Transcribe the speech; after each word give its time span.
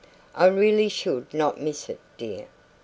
"I 0.33 0.47
really 0.47 0.89
should 0.89 1.31
not 1.31 1.61
miss 1.61 1.87
it, 1.87 1.99
dear. 2.17 2.47